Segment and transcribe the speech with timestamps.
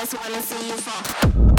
[0.00, 1.49] just wanna see you fall.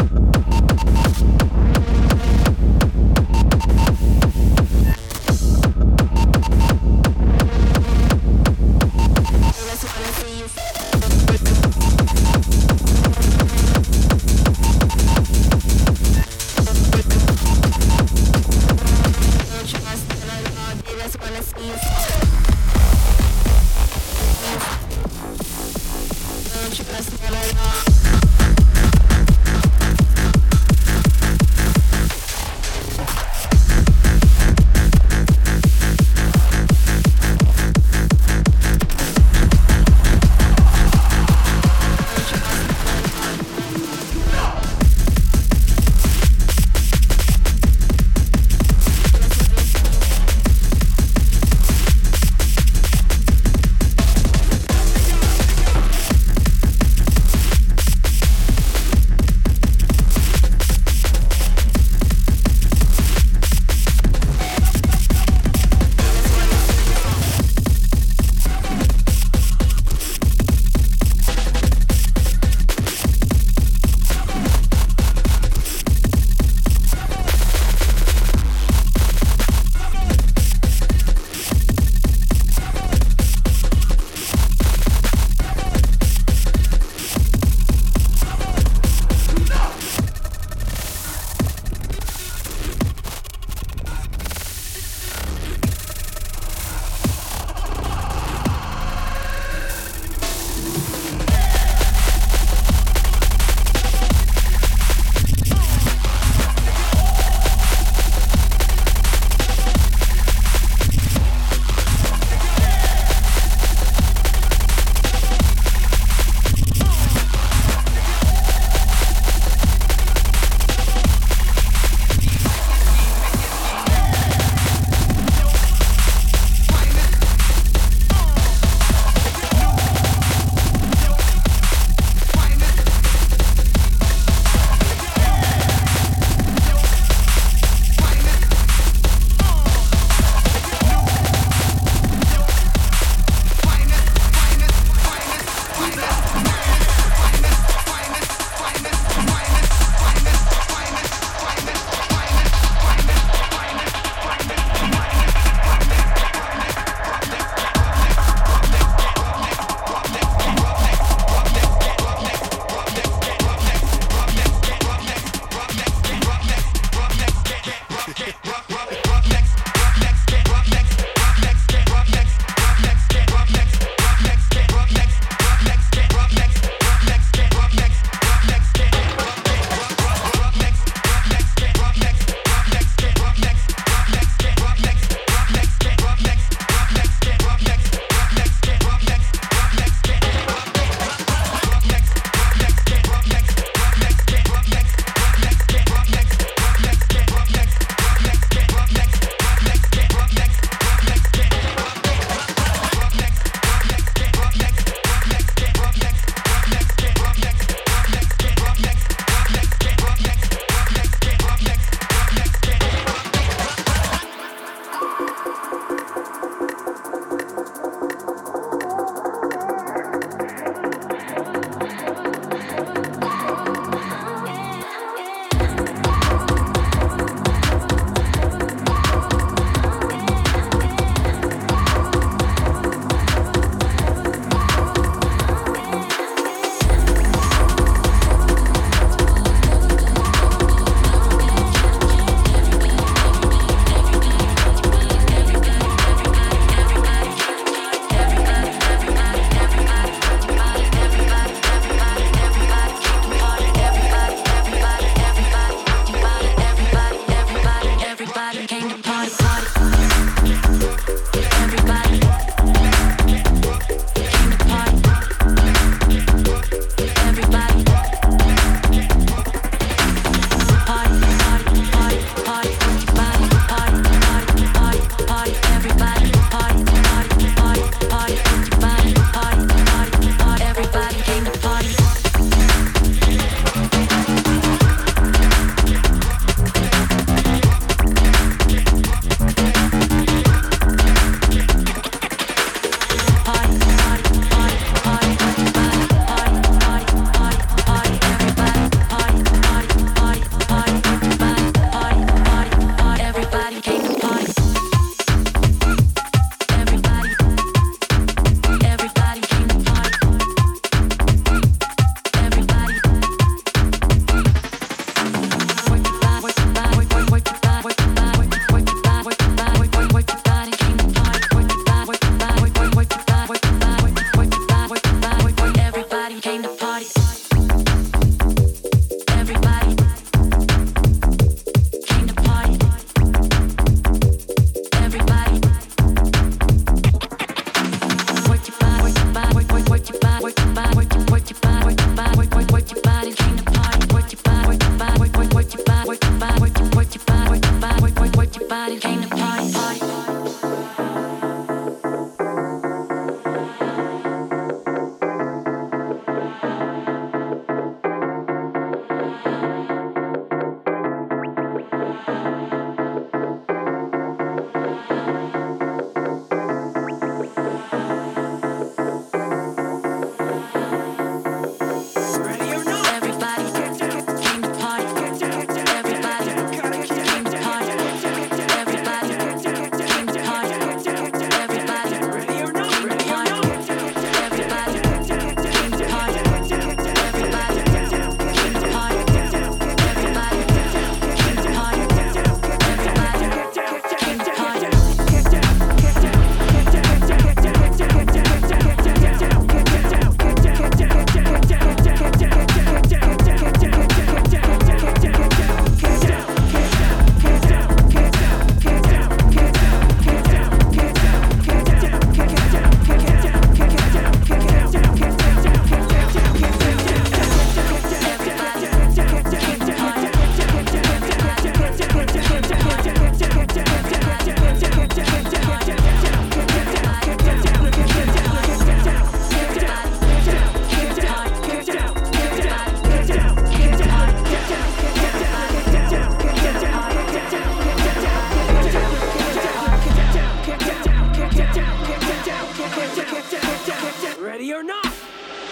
[444.41, 445.05] Ready or not?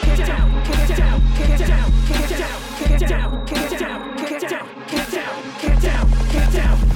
[0.04, 5.10] Get down, get down, get down, get down, get down, get down, get down, get
[5.10, 6.10] down, get down, get down,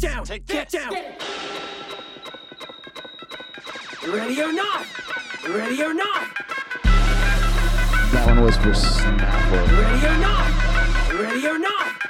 [0.00, 0.24] Down.
[0.24, 0.66] Get down.
[0.70, 0.92] Get down.
[4.12, 4.86] Ready or not?
[5.48, 6.28] Ready or not?
[8.12, 9.78] That one was for Snapple.
[9.78, 11.12] Ready or not?
[11.12, 12.01] Ready or not?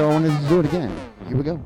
[0.00, 0.90] So I wanted to do it again.
[1.28, 1.60] Here we go.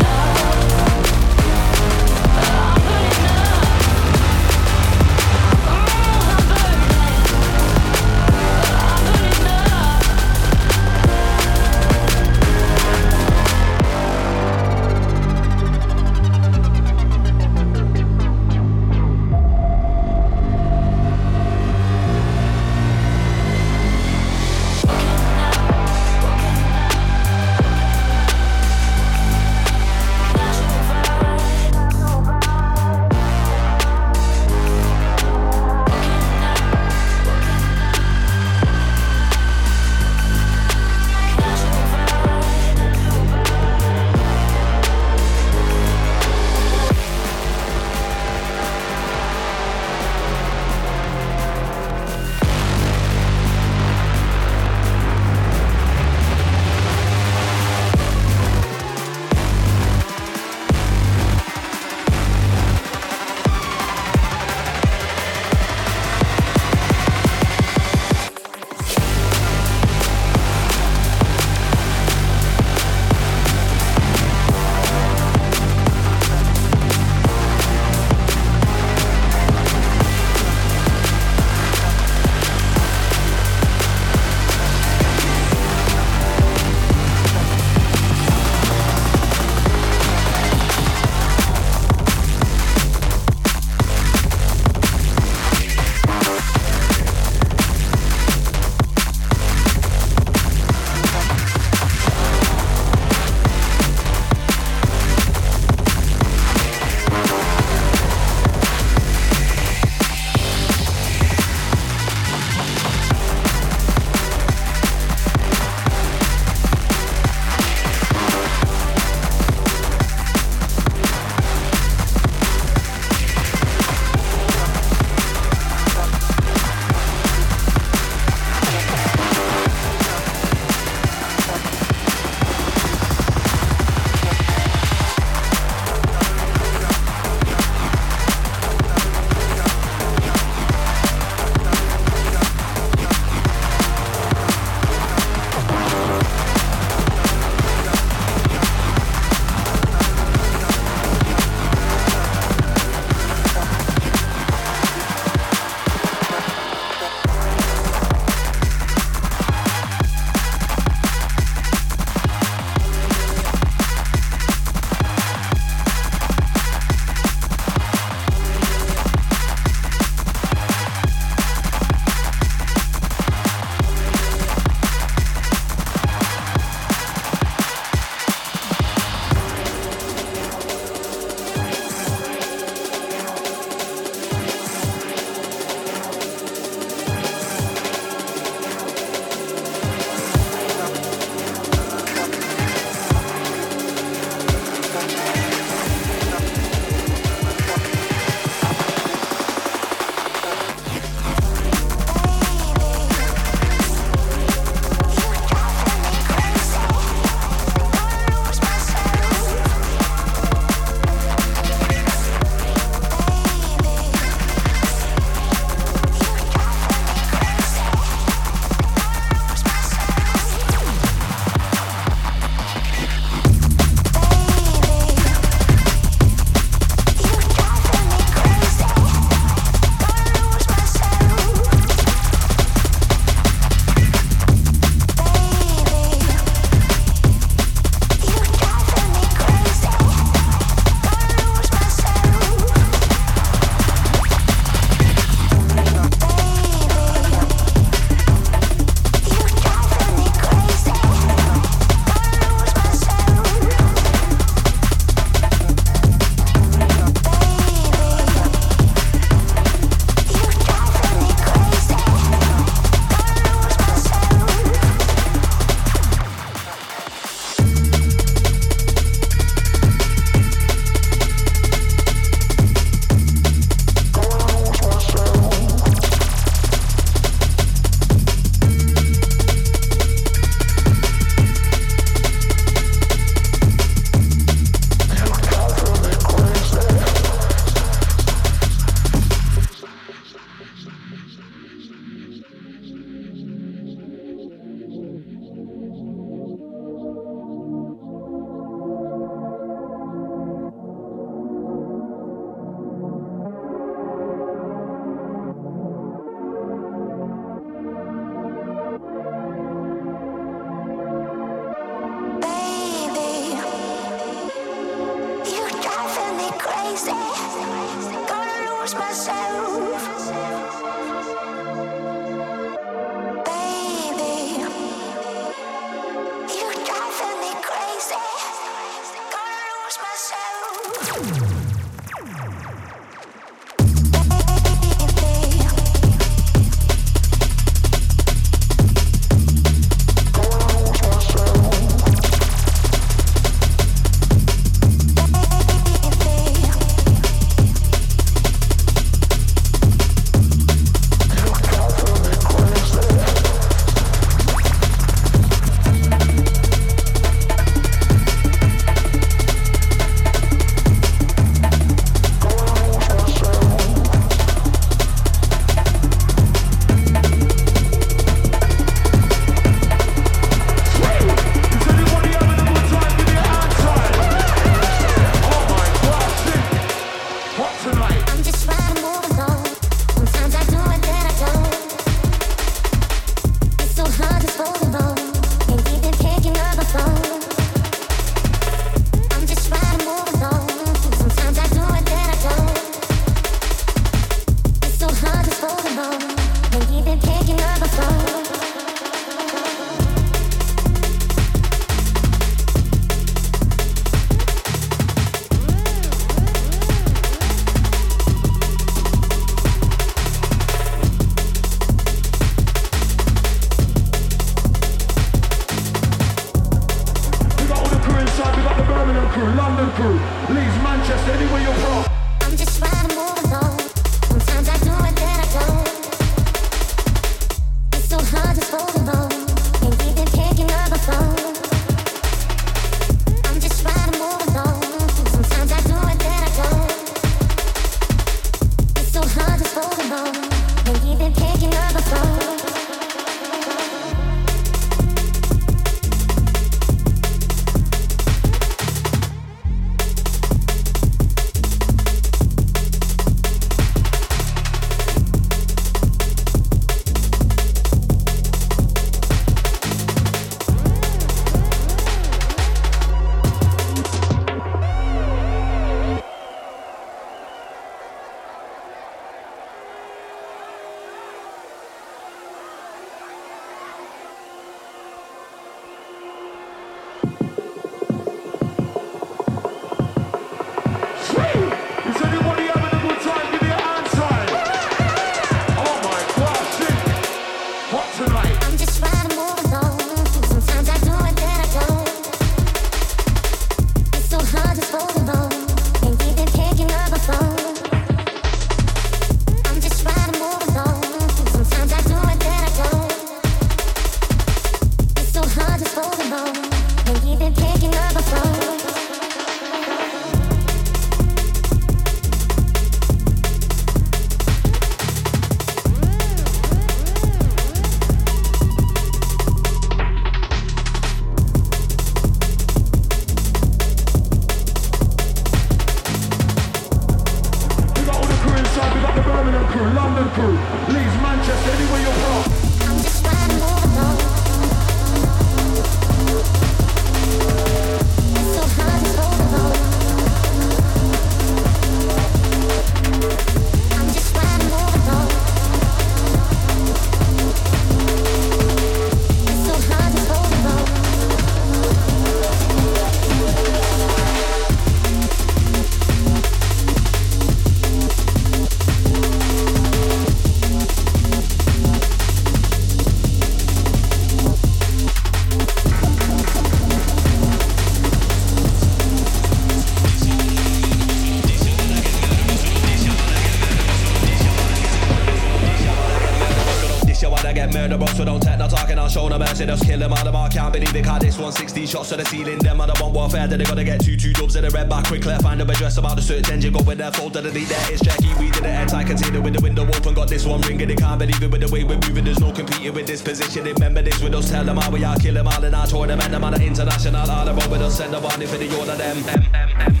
[581.61, 582.57] 16 shots to the ceiling.
[582.59, 584.89] Them I don't want warfare, then they gotta get two two dubs in the red
[584.89, 585.35] back quickly.
[585.41, 587.91] Find them address about the search engine, go with their fault to delete that.
[587.91, 590.13] It's Jackie, we did it airtight container with the window open.
[590.13, 592.25] Got this one ringing, they can't believe it with the way we're moving.
[592.25, 593.63] There's no competing with this position.
[593.63, 596.31] Remember this with us, tell them how we are, kill them all in our tournament.
[596.31, 599.21] Them on the international, all about with us, send the warning for the order them.
[599.23, 600.00] them, them, them.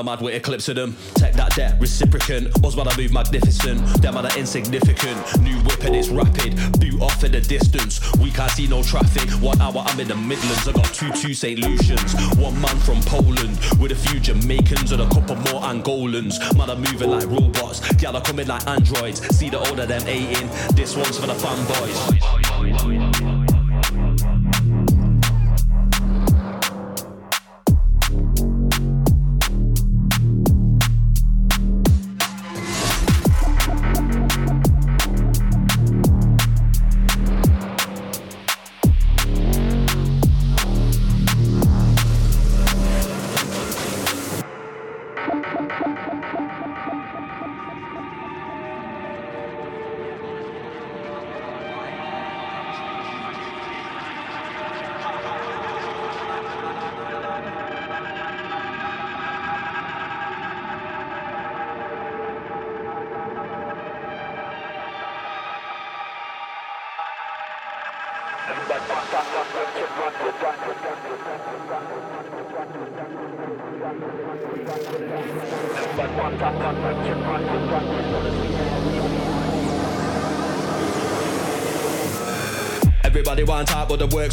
[0.00, 0.96] I'm mad with eclipse of them.
[1.12, 2.64] Take that debt, reciprocant.
[2.64, 3.84] Osman, I move magnificent.
[4.00, 5.42] Them man are insignificant.
[5.42, 6.56] New whip and it's rapid.
[6.80, 8.00] Boot off in the distance.
[8.16, 9.28] We can't see no traffic.
[9.42, 10.66] One hour, I'm in the Midlands.
[10.66, 11.58] I got two two St.
[11.60, 12.14] Lucians.
[12.38, 16.40] One man from Poland with a few Jamaicans and a couple more Angolans.
[16.56, 17.80] Man, I'm moving like robots.
[17.96, 19.20] Gal are coming like androids.
[19.36, 20.48] See the older them eating.
[20.74, 23.09] This one's for the fanboys.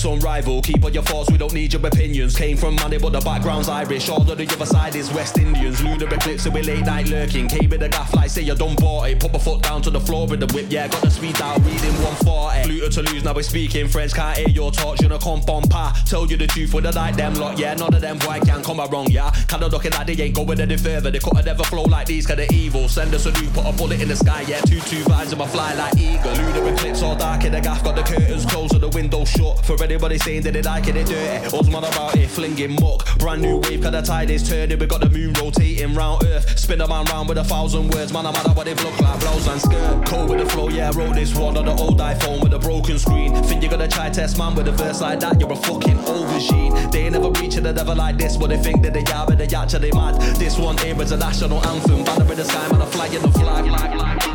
[0.04, 0.66] The unrivaled.
[0.66, 2.36] Keep on your thoughts, we don't need your opinions.
[2.36, 4.10] Came from money, but the background's Irish.
[4.10, 5.84] All of the other side is West Indians.
[5.84, 7.48] Lunar eclipse, so we late night lurking.
[7.48, 9.20] Came with the gaff like say you done bought it.
[9.20, 10.88] Put my foot down to the floor with the whip, yeah.
[10.88, 12.70] Got the speed out, reading 140.
[12.70, 14.14] Fluter to lose, now we're speaking French.
[14.14, 16.00] Can't hear your talk, you know, come from pa.
[16.06, 17.74] Tell you the truth with the night, them lot, yeah.
[17.74, 19.32] None of them boy can come wrong, yeah.
[19.48, 21.12] Kinda looking like they ain't going any further.
[21.12, 22.88] They couldn't ever flow like these, kinda evil.
[22.88, 24.62] Send us a new, put a bullet in the sky, yeah.
[24.62, 26.32] Two two vibes in my fly like eagle.
[26.34, 29.66] Lunar eclipse all dark in the gaff, got the curtains closed and the window shut.
[29.66, 31.58] For anybody saying that they like it, they dirty.
[31.58, 33.18] Osman about it, flinging muck.
[33.20, 34.78] Brand new wave, cause the tide is turning.
[34.78, 36.60] We got the moon rotating round Earth.
[36.60, 38.12] Spin a man round with a thousand words.
[38.12, 40.06] Man, I'm mad at what they look like, blouse and skirt.
[40.06, 42.60] Cold with the flow, yeah, I wrote this one on the old iPhone with a
[42.60, 43.34] broken screen.
[43.44, 45.40] Think you're gonna try test man with a verse like that?
[45.40, 45.98] You're a fucking
[46.38, 46.74] machine.
[46.92, 49.38] They ain't never reaching a never like this, but they think that they are, but
[49.38, 50.20] they actually mad.
[50.36, 52.04] This one here is a national anthem.
[52.04, 53.66] Banner in the sky, man, flag in the flag.
[53.66, 54.27] flag, flag, flag.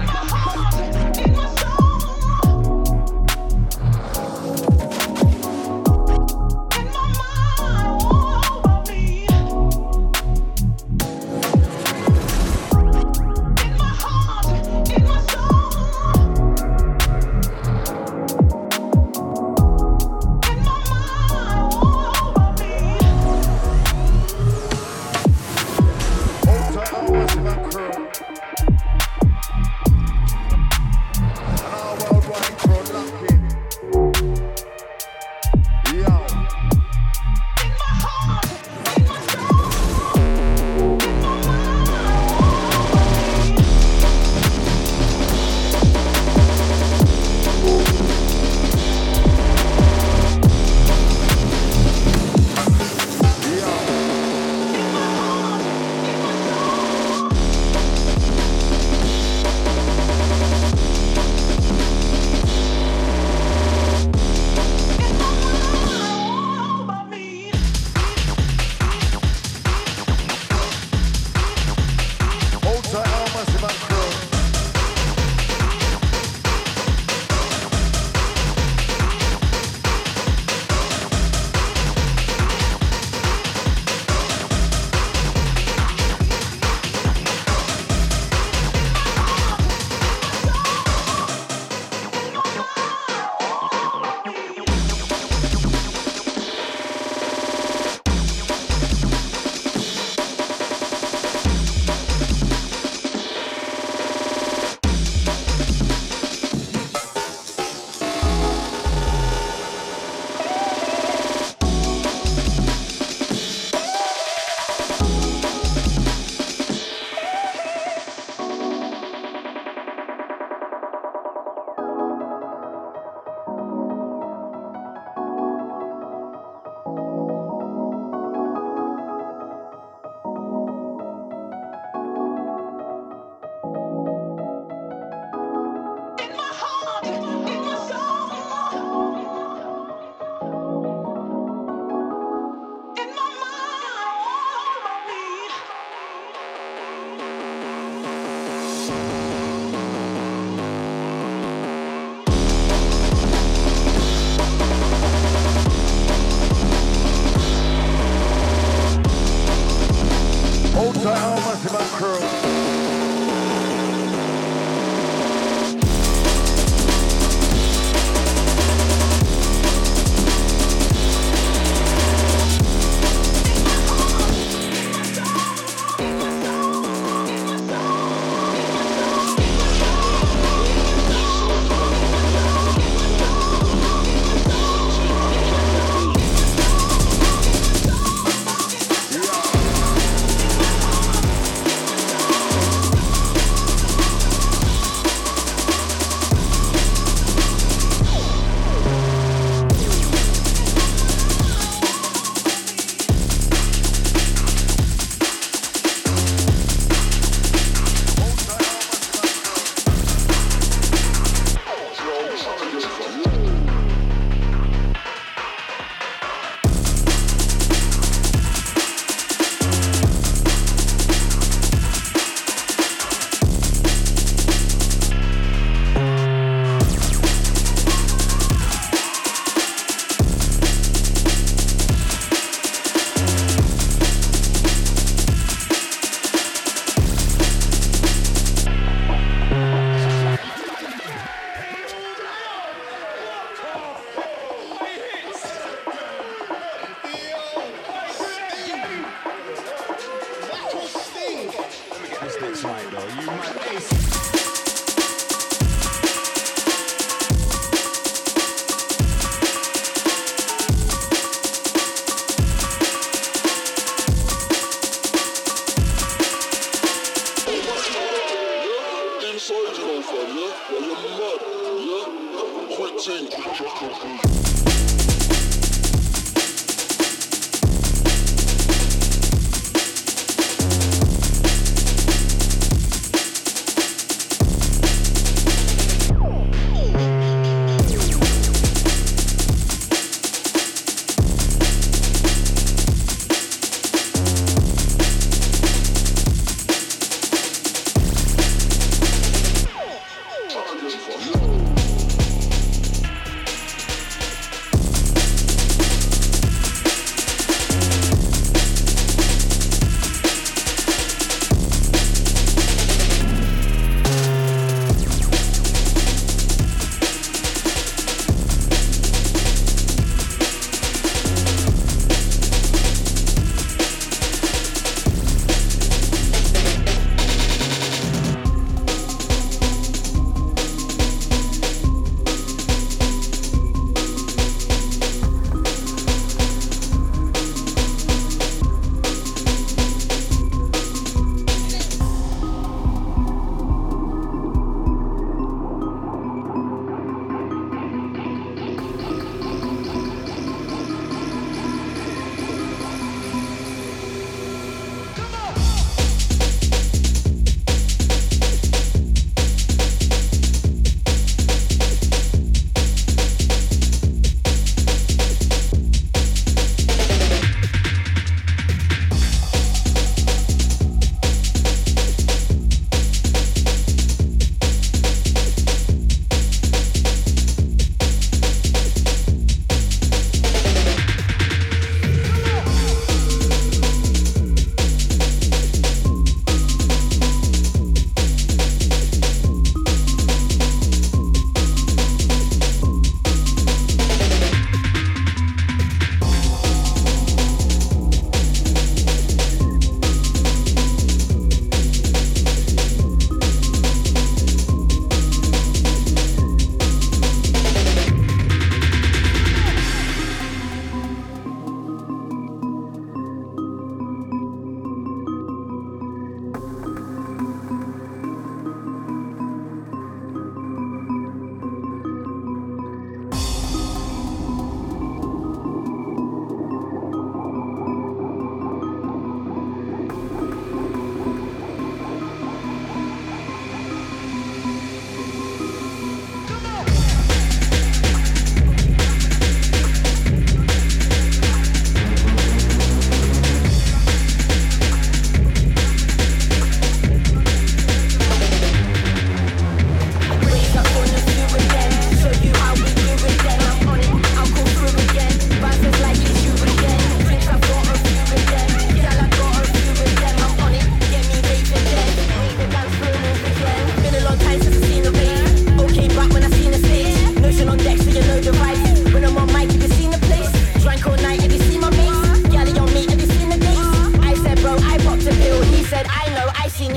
[252.43, 253.07] pits like though.
[253.21, 254.42] You might ace.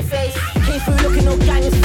[0.09, 1.84] Tell me these hoes when the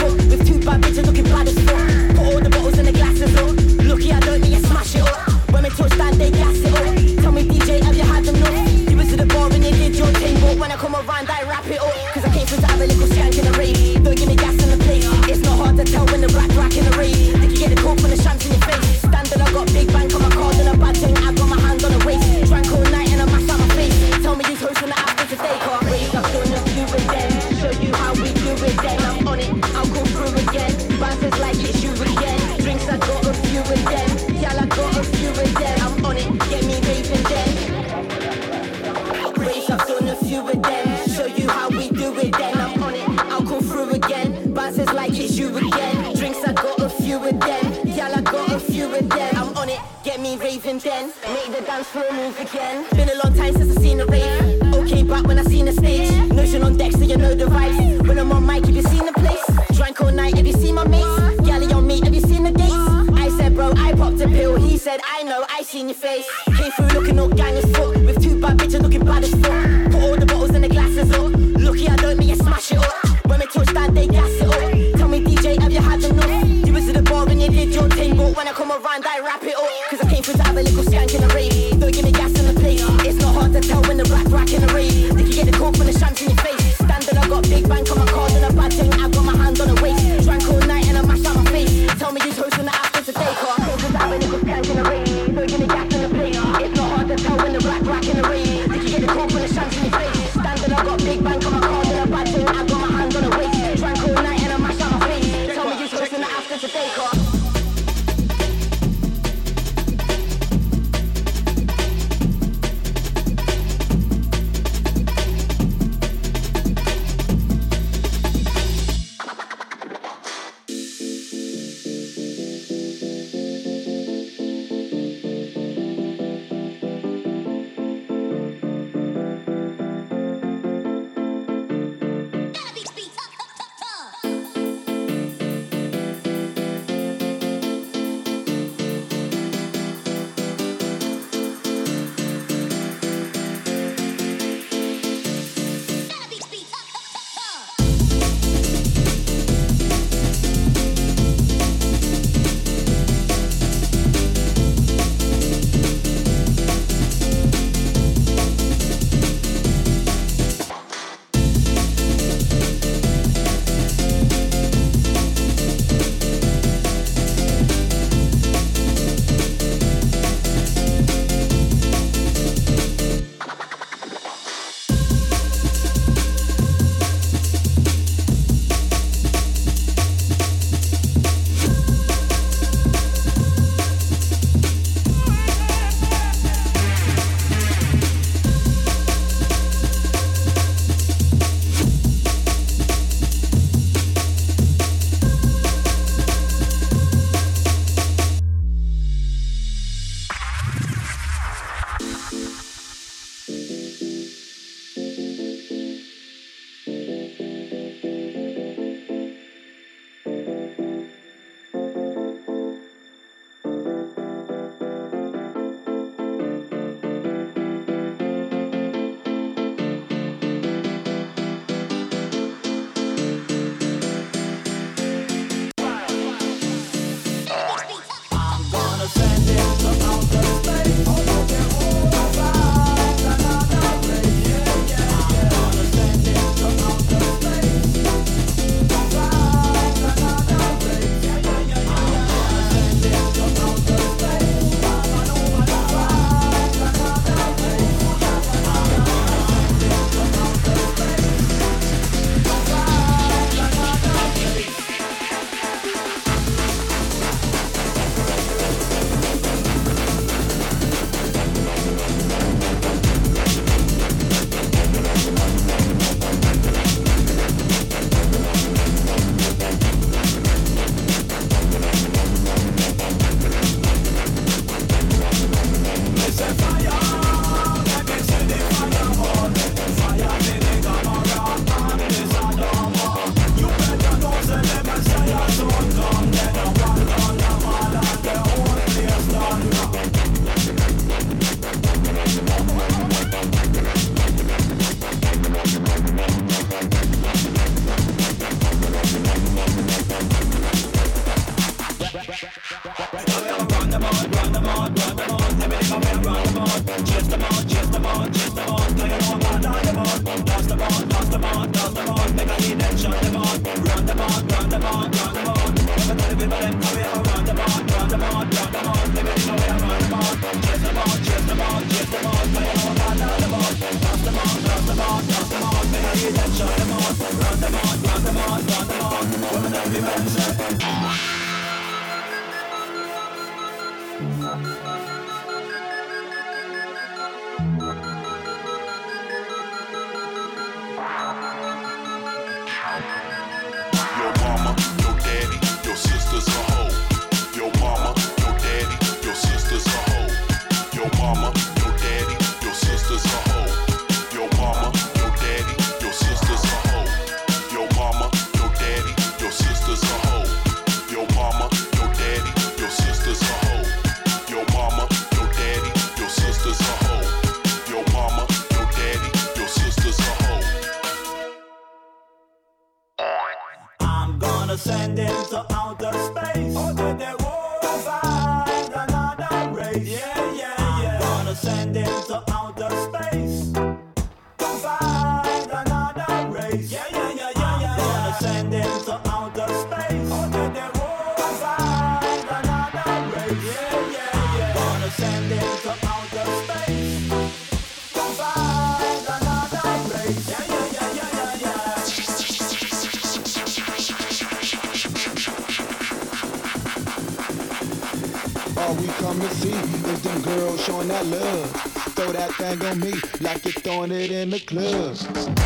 [414.70, 415.59] close.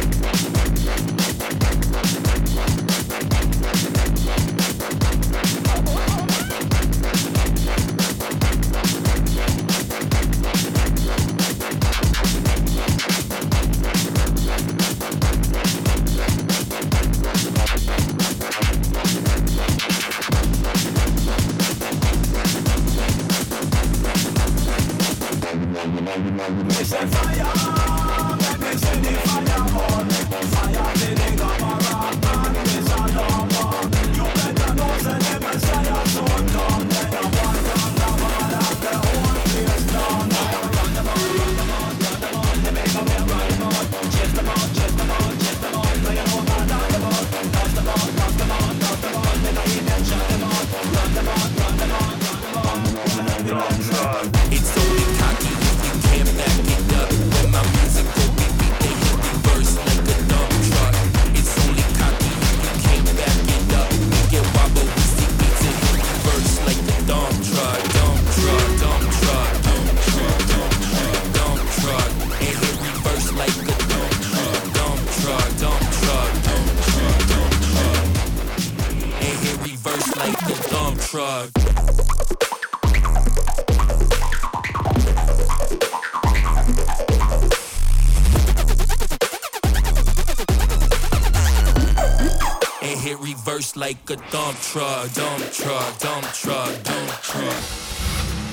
[94.09, 97.62] like a dump truck, dump truck, dump truck, dump truck,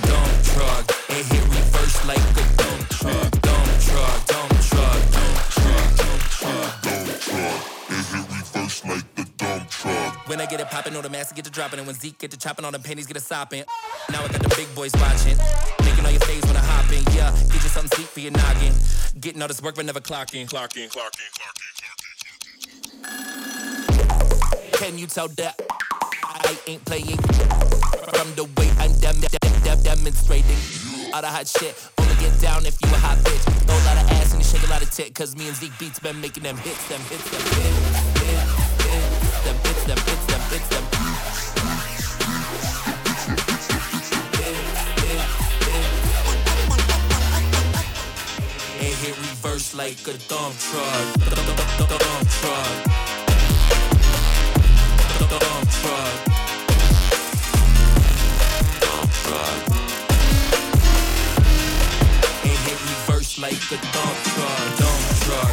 [0.02, 5.96] dump truck, and hit reverse like a dump truck, dump truck, dump truck, dump truck,
[5.98, 10.30] dump truck, dump truck, and hit reverse like the dump truck.
[10.30, 12.32] When I get it popping, all the masses get to dropping, and when Zeke get
[12.32, 13.64] to chopping, all the pennies get to sopping.
[14.10, 15.38] Now I got the big boys watching,
[15.84, 17.04] making all your face when I hop in.
[17.14, 18.74] Yeah, get you something sweet for your noggin.
[19.20, 21.21] Getting all this work but never clocking, clocking, clocking.
[24.82, 25.62] Can you tell that
[26.26, 27.22] I ain't playing
[28.18, 30.58] from the way I'm dem- dem- dem- demonstrating?
[31.14, 33.46] All the hot shit, only get down if you a hot bitch.
[33.70, 35.56] Throw a lot of ass and you shake a lot of tit, cause me and
[35.56, 37.78] Zeke Beats been making them hits, them hits, them hits,
[38.26, 38.42] hits,
[38.82, 40.86] hits, them hits, them hits, them hits, them
[48.82, 51.22] and hit reverse like a dump truck.
[51.30, 51.78] Dump truck.
[51.78, 52.02] Dump truck.
[52.02, 52.02] Dump truck.
[52.02, 52.02] And hit reverse like a dump truck.
[52.02, 53.21] Dump truck.
[55.32, 56.28] Dump truck.
[62.44, 64.78] It hit reverse like the dump truck.
[64.78, 65.52] Dump truck.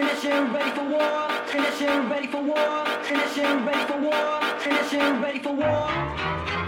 [0.00, 1.28] Transition ready for war.
[1.46, 2.86] Transition ready for war.
[3.04, 4.40] Transition ready for war.
[4.58, 6.59] Transition ready for war.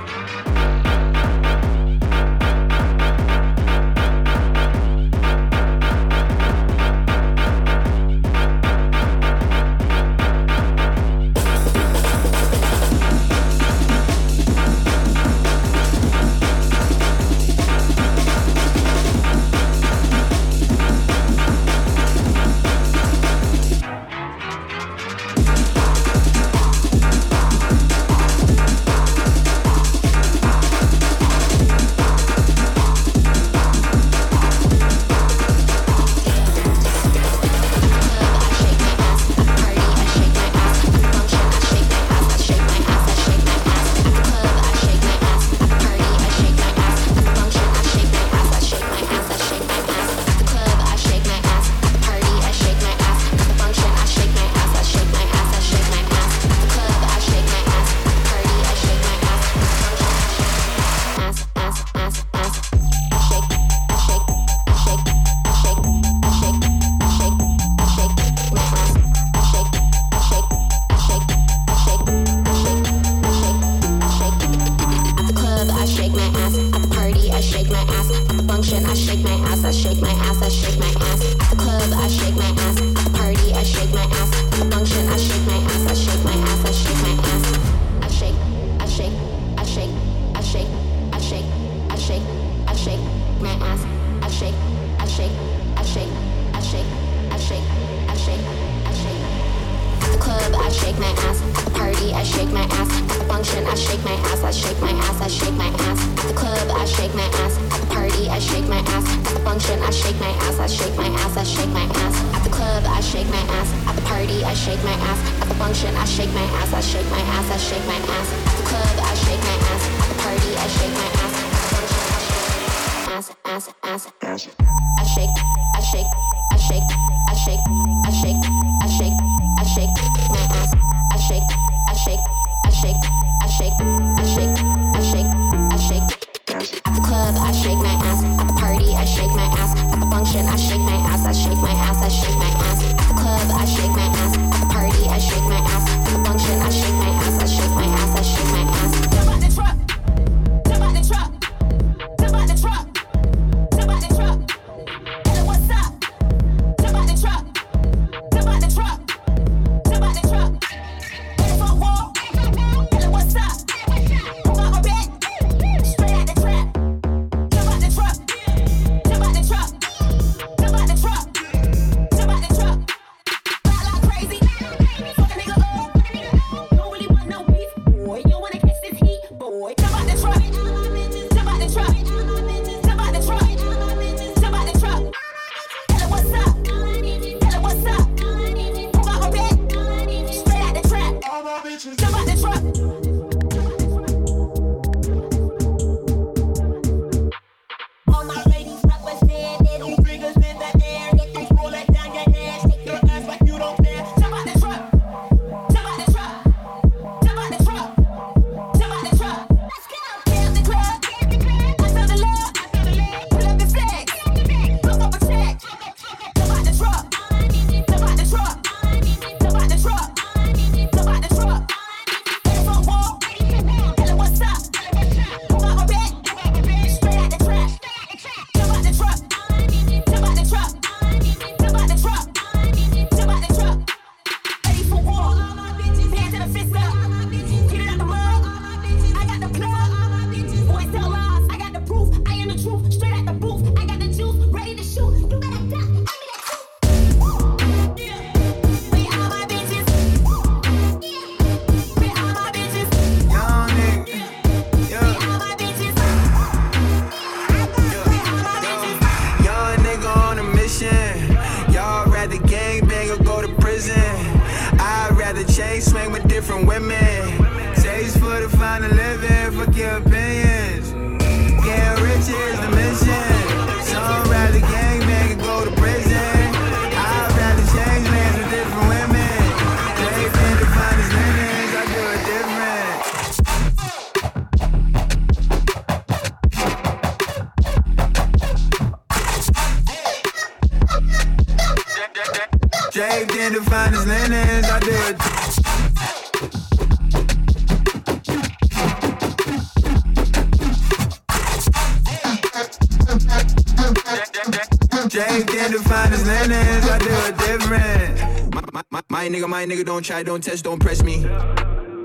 [309.83, 311.19] Nigga, don't try, don't test, don't press me.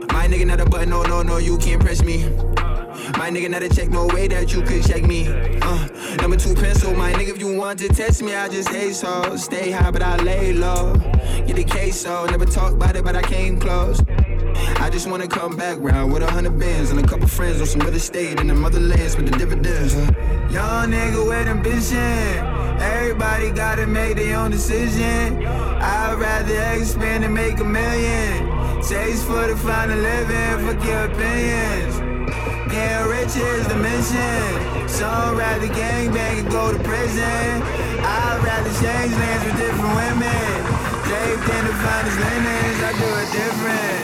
[0.09, 2.23] My nigga, not a button, no, no, no, you can't press me.
[3.17, 5.27] My nigga, not a check, no way that you could check me.
[5.27, 5.87] Uh,
[6.17, 9.35] number two pencil, my nigga, if you want to test me, I just hate so.
[9.35, 10.93] Stay high, but I lay low.
[11.45, 14.01] Get the case, so never talk about it, but I came close.
[14.79, 17.67] I just wanna come back round with a hundred bands and a couple friends on
[17.67, 19.95] some real estate in the motherlands with the dividends.
[19.95, 20.11] Uh,
[20.49, 22.57] young nigga where with ambition.
[22.81, 25.36] Everybody gotta make their own decision.
[25.87, 28.47] I'd rather expand and make a million.
[28.83, 31.95] Chase for the final living, fuck your opinions.
[32.69, 34.89] Getting rich is the mission.
[34.89, 37.63] Some rather gangbang and go to prison.
[38.03, 40.55] I'd rather change lanes with different women.
[41.07, 43.96] Draped in the finest linens, I do it different.